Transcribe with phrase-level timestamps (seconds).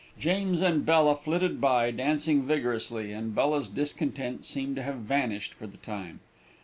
[0.17, 5.67] James and Bella flitted by, dancing vigorously, and Bella's discontent seemed to have vanished for
[5.67, 6.21] the time.